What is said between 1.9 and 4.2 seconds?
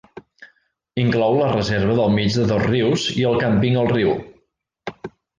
del Mig de dos Rius i el càmping El Riu.